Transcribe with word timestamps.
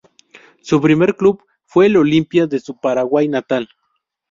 Su 0.63 0.81
primer 0.81 1.15
club 1.15 1.43
fue 1.63 1.85
el 1.85 1.95
Olimpia 1.97 2.47
de 2.47 2.59
su 2.59 2.75
Paraguay 2.79 3.27
natal. 3.27 3.69